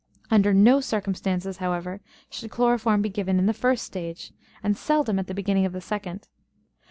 [0.31, 5.27] Under no circumstances, however, should chloroform be given in the first stage, and seldom at
[5.27, 6.27] the beginning of the second.